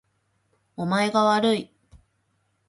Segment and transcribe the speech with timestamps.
[0.77, 1.71] お前がわるい